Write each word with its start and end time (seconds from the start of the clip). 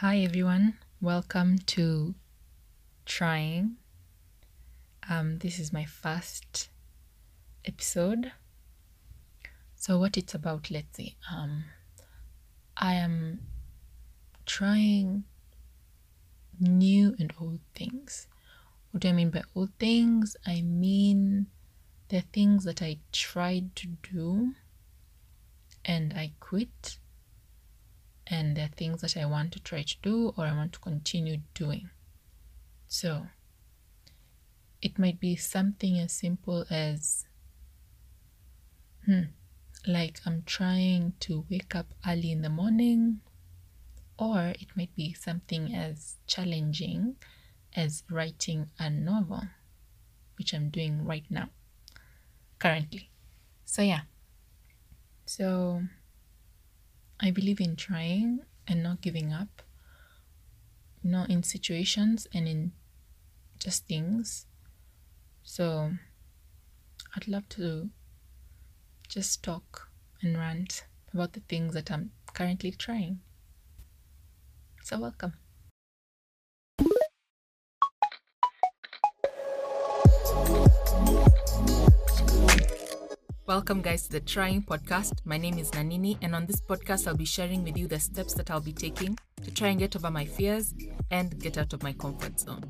Hi, 0.00 0.18
everyone. 0.18 0.74
Welcome 1.00 1.56
to 1.68 2.14
Trying. 3.06 3.76
Um, 5.08 5.38
this 5.38 5.58
is 5.58 5.72
my 5.72 5.86
first 5.86 6.68
episode. 7.64 8.30
So, 9.74 9.98
what 9.98 10.18
it's 10.18 10.34
about, 10.34 10.70
let's 10.70 10.98
see. 10.98 11.16
Um, 11.32 11.64
I 12.76 12.92
am 12.92 13.40
trying 14.44 15.24
new 16.60 17.16
and 17.18 17.32
old 17.40 17.60
things. 17.74 18.26
What 18.90 19.00
do 19.00 19.08
I 19.08 19.12
mean 19.12 19.30
by 19.30 19.44
old 19.54 19.70
things? 19.78 20.36
I 20.46 20.60
mean 20.60 21.46
the 22.10 22.20
things 22.20 22.64
that 22.64 22.82
I 22.82 22.98
tried 23.12 23.74
to 23.76 23.86
do 24.12 24.52
and 25.86 26.12
I 26.12 26.32
quit 26.38 26.98
and 28.26 28.56
there 28.56 28.64
are 28.64 28.76
things 28.76 29.02
that 29.02 29.16
I 29.16 29.26
want 29.26 29.52
to 29.52 29.60
try 29.60 29.82
to 29.82 29.96
do 30.02 30.34
or 30.36 30.44
I 30.46 30.52
want 30.52 30.72
to 30.74 30.80
continue 30.80 31.38
doing. 31.54 31.90
So 32.88 33.26
it 34.82 34.98
might 34.98 35.20
be 35.20 35.36
something 35.36 35.98
as 35.98 36.12
simple 36.12 36.64
as, 36.70 37.26
hmm, 39.04 39.22
like 39.86 40.20
I'm 40.26 40.42
trying 40.46 41.14
to 41.20 41.44
wake 41.50 41.74
up 41.74 41.86
early 42.06 42.32
in 42.32 42.42
the 42.42 42.50
morning, 42.50 43.20
or 44.18 44.54
it 44.58 44.68
might 44.76 44.94
be 44.94 45.12
something 45.12 45.74
as 45.74 46.16
challenging 46.26 47.16
as 47.74 48.02
writing 48.10 48.70
a 48.78 48.88
novel, 48.88 49.42
which 50.38 50.54
I'm 50.54 50.70
doing 50.70 51.04
right 51.04 51.24
now, 51.30 51.50
currently. 52.58 53.10
So, 53.64 53.82
yeah. 53.82 54.02
So, 55.26 55.82
I 57.20 57.30
believe 57.30 57.60
in 57.60 57.76
trying 57.76 58.40
and 58.68 58.82
not 58.82 59.00
giving 59.00 59.32
up, 59.32 59.62
know, 61.10 61.24
in 61.28 61.42
situations 61.42 62.26
and 62.34 62.46
in 62.46 62.72
just 63.58 63.86
things. 63.86 64.46
So 65.42 65.92
I'd 67.14 67.28
love 67.28 67.48
to 67.50 67.90
just 69.08 69.42
talk 69.42 69.88
and 70.20 70.36
rant 70.36 70.84
about 71.12 71.32
the 71.32 71.40
things 71.40 71.74
that 71.74 71.90
I'm 71.90 72.10
currently 72.34 72.72
trying. 72.72 73.20
So, 74.82 74.98
welcome. 75.00 75.34
Welcome, 83.46 83.80
guys, 83.80 84.02
to 84.08 84.10
the 84.10 84.18
Trying 84.18 84.62
Podcast. 84.62 85.20
My 85.24 85.38
name 85.38 85.56
is 85.60 85.70
Nanini, 85.70 86.18
and 86.20 86.34
on 86.34 86.46
this 86.46 86.60
podcast, 86.60 87.06
I'll 87.06 87.14
be 87.14 87.24
sharing 87.24 87.62
with 87.62 87.76
you 87.76 87.86
the 87.86 88.00
steps 88.00 88.34
that 88.34 88.50
I'll 88.50 88.60
be 88.60 88.72
taking 88.72 89.16
to 89.44 89.54
try 89.54 89.68
and 89.68 89.78
get 89.78 89.94
over 89.94 90.10
my 90.10 90.24
fears 90.24 90.74
and 91.12 91.38
get 91.38 91.56
out 91.56 91.72
of 91.72 91.80
my 91.84 91.92
comfort 91.92 92.40
zone. 92.40 92.68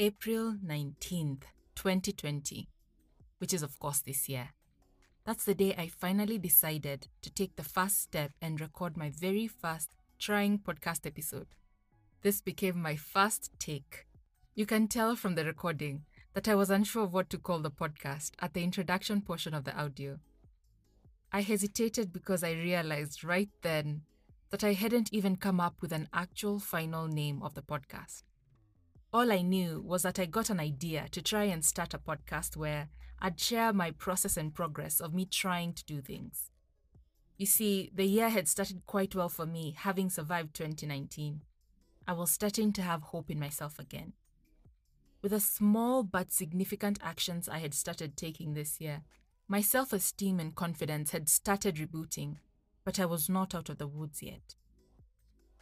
April 0.00 0.54
19th, 0.64 1.42
2020, 1.74 2.68
which 3.38 3.52
is, 3.52 3.64
of 3.64 3.80
course, 3.80 3.98
this 3.98 4.28
year. 4.28 4.50
That's 5.24 5.44
the 5.44 5.56
day 5.56 5.74
I 5.76 5.88
finally 5.88 6.38
decided 6.38 7.08
to 7.20 7.30
take 7.30 7.56
the 7.56 7.64
first 7.64 8.00
step 8.00 8.30
and 8.40 8.60
record 8.60 8.96
my 8.96 9.10
very 9.10 9.48
first 9.48 9.88
trying 10.20 10.60
podcast 10.60 11.04
episode. 11.04 11.48
This 12.22 12.40
became 12.40 12.80
my 12.80 12.94
first 12.94 13.50
take. 13.58 14.06
You 14.54 14.66
can 14.66 14.86
tell 14.86 15.16
from 15.16 15.34
the 15.34 15.44
recording 15.44 16.04
that 16.32 16.46
I 16.46 16.54
was 16.54 16.70
unsure 16.70 17.02
of 17.02 17.12
what 17.12 17.28
to 17.30 17.38
call 17.38 17.58
the 17.58 17.72
podcast 17.72 18.30
at 18.38 18.54
the 18.54 18.62
introduction 18.62 19.20
portion 19.20 19.52
of 19.52 19.64
the 19.64 19.76
audio. 19.76 20.20
I 21.32 21.40
hesitated 21.40 22.12
because 22.12 22.44
I 22.44 22.52
realized 22.52 23.24
right 23.24 23.50
then 23.62 24.02
that 24.50 24.62
I 24.62 24.74
hadn't 24.74 25.12
even 25.12 25.34
come 25.34 25.58
up 25.58 25.82
with 25.82 25.90
an 25.90 26.08
actual 26.12 26.60
final 26.60 27.08
name 27.08 27.42
of 27.42 27.54
the 27.54 27.62
podcast. 27.62 28.22
All 29.10 29.32
I 29.32 29.40
knew 29.40 29.80
was 29.80 30.02
that 30.02 30.18
I 30.18 30.26
got 30.26 30.50
an 30.50 30.60
idea 30.60 31.06
to 31.12 31.22
try 31.22 31.44
and 31.44 31.64
start 31.64 31.94
a 31.94 31.98
podcast 31.98 32.56
where 32.58 32.88
I'd 33.20 33.40
share 33.40 33.72
my 33.72 33.90
process 33.90 34.36
and 34.36 34.54
progress 34.54 35.00
of 35.00 35.14
me 35.14 35.24
trying 35.24 35.72
to 35.72 35.84
do 35.86 36.02
things. 36.02 36.50
You 37.38 37.46
see, 37.46 37.90
the 37.94 38.04
year 38.04 38.28
had 38.28 38.48
started 38.48 38.84
quite 38.84 39.14
well 39.14 39.30
for 39.30 39.46
me, 39.46 39.74
having 39.78 40.10
survived 40.10 40.54
2019. 40.54 41.40
I 42.06 42.12
was 42.12 42.30
starting 42.30 42.70
to 42.74 42.82
have 42.82 43.00
hope 43.02 43.30
in 43.30 43.40
myself 43.40 43.78
again. 43.78 44.12
With 45.22 45.32
the 45.32 45.40
small 45.40 46.02
but 46.02 46.30
significant 46.30 46.98
actions 47.02 47.48
I 47.48 47.58
had 47.58 47.72
started 47.72 48.14
taking 48.14 48.52
this 48.52 48.78
year, 48.78 49.02
my 49.48 49.62
self 49.62 49.94
esteem 49.94 50.38
and 50.38 50.54
confidence 50.54 51.12
had 51.12 51.30
started 51.30 51.76
rebooting, 51.76 52.36
but 52.84 53.00
I 53.00 53.06
was 53.06 53.30
not 53.30 53.54
out 53.54 53.70
of 53.70 53.78
the 53.78 53.88
woods 53.88 54.22
yet. 54.22 54.54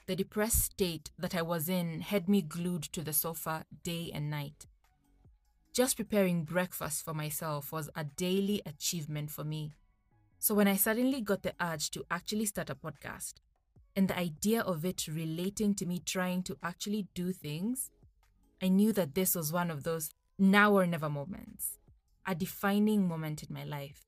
The 0.07 0.15
depressed 0.15 0.63
state 0.63 1.11
that 1.19 1.35
I 1.35 1.43
was 1.43 1.69
in 1.69 2.01
had 2.01 2.29
me 2.29 2.41
glued 2.41 2.85
to 2.85 3.03
the 3.03 3.13
sofa 3.13 3.67
day 3.83 4.13
and 4.15 4.31
night. 4.31 4.67
Just 5.73 5.97
preparing 5.97 6.45
breakfast 6.45 7.05
for 7.05 7.13
myself 7.13 7.73
was 7.73 7.91
a 7.97 8.05
daily 8.05 8.63
achievement 8.65 9.33
for 9.33 9.43
me. 9.43 9.73
So 10.39 10.55
when 10.55 10.69
I 10.69 10.77
suddenly 10.77 11.21
got 11.21 11.43
the 11.43 11.55
urge 11.61 11.91
to 11.91 12.05
actually 12.09 12.47
start 12.47 12.71
a 12.71 12.77
podcast, 12.77 13.35
and 13.97 14.07
the 14.07 14.17
idea 14.17 14.61
of 14.61 14.85
it 14.85 15.09
relating 15.09 15.75
to 15.75 15.87
me 15.87 15.99
trying 15.99 16.45
to 16.45 16.57
actually 16.63 17.09
do 17.15 17.33
things, 17.33 17.91
I 18.63 18.69
knew 18.69 18.93
that 18.93 19.17
this 19.17 19.35
was 19.35 19.53
one 19.53 19.73
of 19.73 19.83
those 19.83 20.11
now 20.39 20.73
or 20.73 20.87
never 20.87 21.11
moments, 21.11 21.79
a 22.27 22.35
defining 22.37 23.09
moment 23.09 23.43
in 23.43 23.53
my 23.53 23.65
life. 23.65 24.07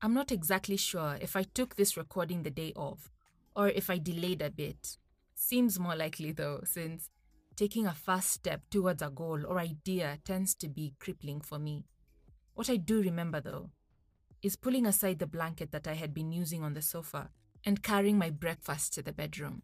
I'm 0.00 0.14
not 0.14 0.32
exactly 0.32 0.78
sure 0.78 1.18
if 1.20 1.36
I 1.36 1.42
took 1.42 1.76
this 1.76 1.96
recording 1.96 2.42
the 2.42 2.50
day 2.50 2.72
of, 2.74 3.10
or 3.54 3.68
if 3.68 3.90
I 3.90 3.98
delayed 3.98 4.40
a 4.40 4.50
bit, 4.50 4.96
Seems 5.38 5.78
more 5.78 5.94
likely 5.94 6.32
though, 6.32 6.62
since 6.64 7.10
taking 7.56 7.86
a 7.86 7.94
first 7.94 8.30
step 8.30 8.62
towards 8.70 9.02
a 9.02 9.10
goal 9.10 9.44
or 9.46 9.58
idea 9.58 10.18
tends 10.24 10.54
to 10.56 10.68
be 10.68 10.94
crippling 10.98 11.42
for 11.42 11.58
me. 11.58 11.84
What 12.54 12.70
I 12.70 12.76
do 12.76 13.02
remember 13.02 13.40
though 13.40 13.70
is 14.42 14.56
pulling 14.56 14.86
aside 14.86 15.18
the 15.18 15.26
blanket 15.26 15.72
that 15.72 15.86
I 15.86 15.92
had 15.92 16.14
been 16.14 16.32
using 16.32 16.64
on 16.64 16.72
the 16.72 16.82
sofa 16.82 17.30
and 17.64 17.82
carrying 17.82 18.18
my 18.18 18.30
breakfast 18.30 18.94
to 18.94 19.02
the 19.02 19.12
bedroom. 19.12 19.62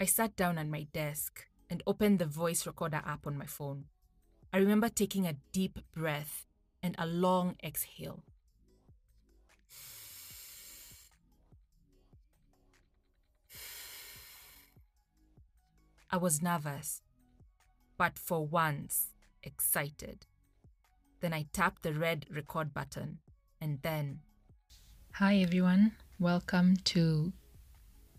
I 0.00 0.04
sat 0.04 0.34
down 0.34 0.58
at 0.58 0.66
my 0.66 0.88
desk 0.92 1.46
and 1.70 1.82
opened 1.86 2.18
the 2.18 2.26
voice 2.26 2.66
recorder 2.66 3.02
app 3.06 3.26
on 3.26 3.38
my 3.38 3.46
phone. 3.46 3.84
I 4.52 4.58
remember 4.58 4.88
taking 4.88 5.26
a 5.26 5.36
deep 5.52 5.78
breath 5.94 6.46
and 6.82 6.96
a 6.98 7.06
long 7.06 7.56
exhale. 7.62 8.24
I 16.14 16.16
was 16.16 16.40
nervous, 16.40 17.02
but 17.98 18.20
for 18.20 18.46
once, 18.46 19.08
excited. 19.42 20.26
Then 21.20 21.32
I 21.32 21.46
tapped 21.52 21.82
the 21.82 21.92
red 21.92 22.26
record 22.30 22.72
button, 22.72 23.18
and 23.60 23.80
then. 23.82 24.20
Hi, 25.14 25.38
everyone. 25.38 25.96
Welcome 26.20 26.76
to 26.84 27.32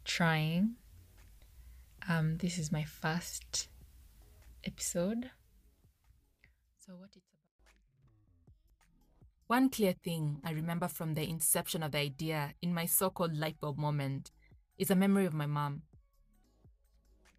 Trying. 0.04 0.76
Um, 2.10 2.36
this 2.40 2.58
is 2.58 2.70
my 2.70 2.84
first 2.84 3.70
episode. 4.66 5.32
So, 6.86 6.96
what 6.98 7.12
it's 7.16 7.30
about? 7.32 7.72
One 9.48 9.70
clear 9.70 9.94
thing 9.94 10.42
I 10.44 10.52
remember 10.52 10.90
from 10.90 11.14
the 11.14 11.24
inception 11.24 11.82
of 11.82 11.94
the 11.94 12.00
idea 12.00 12.56
in 12.62 12.74
my 12.74 12.88
so 12.88 13.10
called 13.10 13.38
light 13.38 13.62
bulb 13.62 13.78
moment 13.78 14.32
is 14.78 14.92
a 14.92 14.96
memory 14.96 15.26
of 15.26 15.34
my 15.34 15.46
mom. 15.46 15.84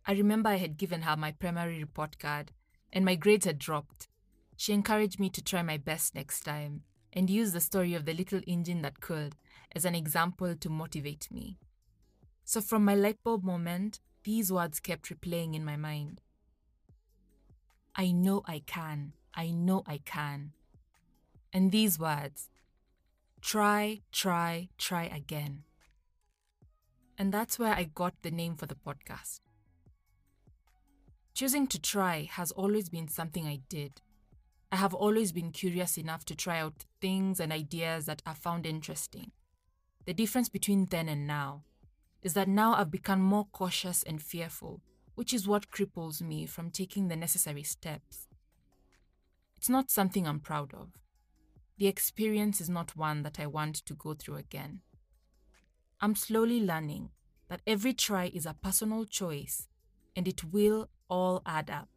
I 0.07 0.13
remember 0.13 0.51
I 0.51 0.57
had 0.57 0.77
given 0.77 1.03
her 1.03 1.17
my 1.17 1.33
primary 1.33 1.81
report 1.81 2.19
card, 2.19 2.53
and 2.93 3.05
my 3.05 3.17
grades 3.17 3.45
had 3.45 3.59
dropped. 3.59 4.09
She 4.57 4.73
encouraged 4.73 5.19
me 5.19 5.29
to 5.31 5.43
try 5.43 5.63
my 5.63 5.77
best 5.77 6.15
next 6.15 6.43
time 6.43 6.83
and 7.13 7.29
use 7.29 7.53
the 7.53 7.61
story 7.61 7.95
of 7.95 8.05
the 8.05 8.15
little 8.15 8.41
engine 8.47 8.83
that 8.83 9.01
could 9.01 9.35
as 9.75 9.85
an 9.85 9.95
example 9.95 10.55
to 10.55 10.71
motivate 10.71 11.29
me. 11.31 11.59
So, 12.45 12.61
from 12.61 12.85
my 12.85 12.95
light 12.95 13.19
bulb 13.25 13.43
moment, 13.43 14.01
these 14.23 14.53
words 14.53 14.79
kept 14.79 15.09
replaying 15.09 15.55
in 15.55 15.65
my 15.65 15.77
mind 15.77 16.21
I 17.97 18.13
know 18.13 18.43
I 18.45 18.63
can. 18.67 19.15
I 19.35 19.51
know 19.51 19.83
I 19.87 20.01
can. 20.05 20.53
And 21.53 21.73
these 21.73 21.99
words 21.99 22.51
try, 23.41 24.03
try, 24.13 24.69
try 24.77 25.05
again. 25.05 25.65
And 27.19 27.33
that's 27.33 27.59
where 27.59 27.73
I 27.73 27.85
got 27.85 28.15
the 28.23 28.31
name 28.31 28.57
for 28.57 28.67
the 28.67 28.75
podcast. 28.75 29.41
Choosing 31.37 31.67
to 31.67 31.79
try 31.79 32.31
has 32.33 32.51
always 32.53 32.89
been 32.89 33.09
something 33.09 33.47
I 33.47 33.61
did. 33.69 34.01
I 34.73 34.77
have 34.77 34.95
always 34.95 35.33
been 35.33 35.51
curious 35.51 35.99
enough 35.99 36.25
to 36.25 36.35
try 36.35 36.61
out 36.61 36.87
things 36.99 37.41
and 37.41 37.53
ideas 37.53 38.07
that 38.07 38.23
I 38.25 38.33
found 38.33 38.65
interesting. 38.65 39.33
The 40.07 40.15
difference 40.15 40.49
between 40.49 40.87
then 40.87 41.11
and 41.11 41.27
now 41.27 41.65
is 42.23 42.33
that 42.33 42.49
now 42.49 42.73
I've 42.73 42.91
become 42.91 43.21
more 43.21 43.45
cautious 43.53 44.03
and 44.05 44.23
fearful, 44.23 44.81
which 45.15 45.35
is 45.35 45.47
what 45.47 45.71
cripples 45.71 46.23
me 46.23 46.47
from 46.47 46.71
taking 46.71 47.09
the 47.09 47.17
necessary 47.17 47.65
steps. 47.65 48.29
It's 49.59 49.69
not 49.69 49.91
something 49.91 50.27
I'm 50.27 50.41
proud 50.41 50.73
of. 50.73 50.89
The 51.77 51.87
experience 51.87 52.63
is 52.63 52.71
not 52.71 52.97
one 52.97 53.25
that 53.25 53.39
I 53.39 53.47
want 53.47 53.75
to 53.85 53.93
go 53.93 54.15
through 54.15 54.37
again. 54.37 54.81
I'm 56.01 56.15
slowly 56.15 56.63
learning 56.63 57.11
that 57.51 57.61
every 57.67 57.93
try 57.93 58.31
is 58.33 58.47
a 58.47 58.55
personal 58.55 59.05
choice 59.05 59.69
and 60.17 60.27
it 60.27 60.43
will 60.43 60.89
all 61.09 61.43
add 61.47 61.71
up. 61.71 61.89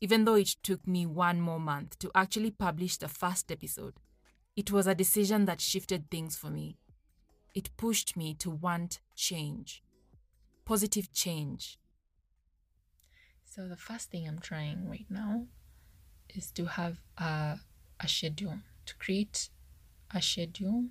Even 0.00 0.24
though 0.24 0.34
it 0.34 0.56
took 0.62 0.86
me 0.86 1.04
one 1.04 1.40
more 1.40 1.60
month 1.60 1.98
to 1.98 2.10
actually 2.14 2.50
publish 2.50 2.96
the 2.96 3.08
first 3.08 3.52
episode, 3.52 3.94
it 4.56 4.70
was 4.72 4.86
a 4.86 4.94
decision 4.94 5.44
that 5.44 5.60
shifted 5.60 6.10
things 6.10 6.36
for 6.36 6.50
me. 6.50 6.78
It 7.54 7.76
pushed 7.76 8.16
me 8.16 8.34
to 8.34 8.50
want 8.50 9.00
change, 9.14 9.82
positive 10.64 11.12
change. 11.12 11.78
So, 13.44 13.68
the 13.68 13.76
first 13.76 14.10
thing 14.10 14.26
I'm 14.26 14.38
trying 14.38 14.88
right 14.88 15.06
now 15.10 15.46
is 16.34 16.50
to 16.52 16.64
have 16.66 16.98
a, 17.18 17.58
a 17.98 18.08
schedule, 18.08 18.60
to 18.86 18.96
create 18.96 19.50
a 20.14 20.22
schedule 20.22 20.86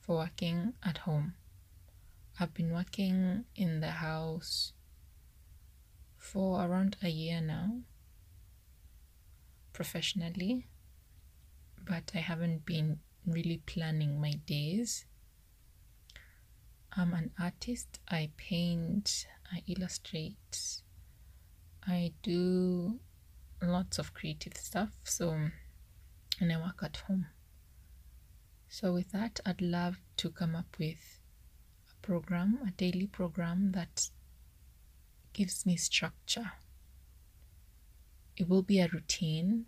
for 0.00 0.16
working 0.16 0.72
at 0.82 0.98
home. 0.98 1.34
I've 2.40 2.54
been 2.54 2.72
working 2.72 3.44
in 3.54 3.80
the 3.80 3.90
house 3.90 4.72
for 6.18 6.64
around 6.64 6.96
a 7.02 7.08
year 7.08 7.40
now, 7.40 7.80
professionally, 9.72 10.66
but 11.82 12.10
I 12.14 12.18
haven't 12.18 12.66
been 12.66 12.98
really 13.24 13.62
planning 13.64 14.20
my 14.20 14.32
days. 14.46 15.06
I'm 16.96 17.14
an 17.14 17.30
artist, 17.40 18.00
I 18.08 18.30
paint, 18.36 19.26
I 19.52 19.62
illustrate, 19.66 20.82
I 21.86 22.12
do 22.22 22.98
lots 23.62 23.98
of 23.98 24.14
creative 24.14 24.56
stuff. 24.56 24.90
So, 25.04 25.30
and 26.40 26.52
I 26.52 26.56
work 26.58 26.80
at 26.82 26.98
home. 26.98 27.26
So, 28.68 28.92
with 28.92 29.12
that, 29.12 29.40
I'd 29.46 29.62
love 29.62 29.96
to 30.18 30.30
come 30.30 30.54
up 30.54 30.76
with 30.78 31.20
a 31.90 32.06
program, 32.06 32.58
a 32.66 32.70
daily 32.72 33.06
program 33.06 33.72
that 33.72 34.10
gives 35.38 35.64
me 35.64 35.76
structure. 35.76 36.50
It 38.36 38.48
will 38.48 38.62
be 38.62 38.80
a 38.80 38.88
routine, 38.88 39.66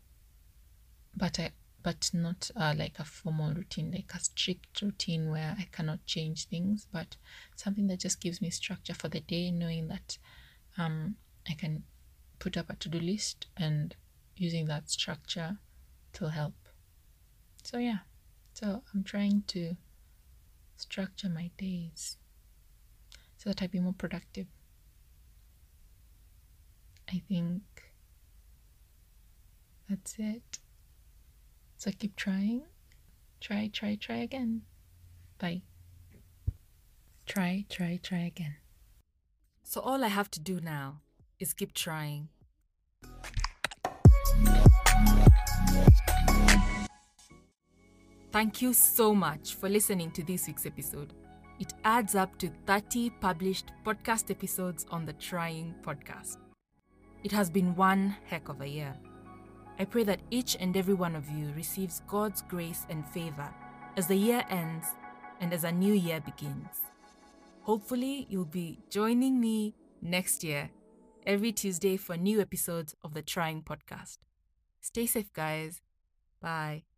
but 1.17 1.39
I 1.39 1.53
but 1.83 2.11
not 2.13 2.51
uh, 2.57 2.75
like 2.77 2.99
a 2.99 3.05
formal 3.05 3.55
routine, 3.55 3.93
like 3.93 4.13
a 4.13 4.19
strict 4.19 4.83
routine 4.83 5.31
where 5.31 5.55
I 5.59 5.69
cannot 5.71 6.05
change 6.07 6.49
things, 6.49 6.89
but 6.93 7.17
something 7.55 7.87
that 7.87 8.01
just 8.01 8.21
gives 8.21 8.43
me 8.43 8.51
structure 8.51 8.95
for 8.95 9.09
the 9.09 9.21
day, 9.21 9.53
knowing 9.53 9.87
that 9.89 10.19
um, 10.77 11.15
I 11.49 11.55
can 11.55 11.85
put 12.41 12.57
up 12.57 12.69
a 12.69 12.75
to 12.75 12.89
do 12.89 12.99
list 12.99 13.47
and 13.57 13.95
using 14.37 14.67
that 14.67 14.91
structure 14.91 15.59
to 16.15 16.31
help. 16.31 16.55
So, 17.63 17.79
yeah, 17.79 18.01
so 18.53 18.83
I'm 18.93 19.05
trying 19.05 19.45
to 19.47 19.77
structure 20.77 21.29
my 21.31 21.51
days 21.57 22.19
so 23.39 23.51
that 23.51 23.63
I 23.63 23.69
be 23.69 23.81
more 23.81 23.95
productive. 23.97 24.49
I 27.13 27.23
think 27.29 27.63
that's 29.89 30.15
it. 30.19 30.61
So 31.77 31.91
keep 31.99 32.15
trying. 32.15 32.63
Try, 33.41 33.69
try, 33.73 33.97
try 33.97 34.19
again. 34.19 34.63
Bye. 35.39 35.63
Try, 37.27 37.65
try, 37.69 37.99
try 38.01 38.19
again. 38.19 38.57
So 39.65 39.81
all 39.81 40.05
I 40.05 40.09
have 40.09 40.31
to 40.33 40.41
do 40.41 40.61
now 40.61 41.01
is 41.41 41.53
keep 41.53 41.75
trying. 41.75 42.29
Thank 48.31 48.63
you 48.63 48.73
so 48.73 49.15
much 49.15 49.55
for 49.55 49.69
listening 49.69 50.13
to 50.13 50.23
this 50.23 50.47
week's 50.47 50.67
episode. 50.67 51.15
It 51.59 51.75
adds 51.85 52.15
up 52.15 52.39
to 52.39 52.51
30 52.67 53.11
published 53.21 53.73
podcast 53.85 54.31
episodes 54.31 54.87
on 54.91 55.05
the 55.05 55.13
Trying 55.15 55.75
podcast. 55.83 56.37
It 57.23 57.33
has 57.33 57.51
been 57.51 57.75
one 57.77 58.17
heck 58.27 58.49
of 58.49 58.61
a 58.61 58.69
year. 58.69 58.97
I 59.79 59.85
pray 59.85 60.05
that 60.05 60.21
each 60.31 60.57
and 60.59 60.77
every 60.77 60.95
one 60.95 61.17
of 61.17 61.29
you 61.31 61.53
receives 61.57 62.03
God's 62.07 62.43
grace 62.43 62.87
and 62.89 63.07
favor 63.09 63.49
as 63.97 64.07
the 64.07 64.17
year 64.17 64.45
ends 64.51 64.89
and 65.41 65.53
as 65.53 65.65
a 65.65 65.73
new 65.73 65.93
year 65.95 66.21
begins. 66.21 66.83
Hopefully, 67.63 68.27
you'll 68.29 68.45
be 68.45 68.79
joining 68.91 69.41
me 69.41 69.75
next 70.03 70.43
year 70.45 70.71
every 71.27 71.53
Tuesday 71.53 71.97
for 71.97 72.17
new 72.17 72.41
episodes 72.41 72.95
of 73.03 73.15
the 73.15 73.23
Trying 73.23 73.63
Podcast. 73.63 74.19
Stay 74.81 75.07
safe, 75.07 75.33
guys. 75.33 75.81
Bye. 76.41 76.90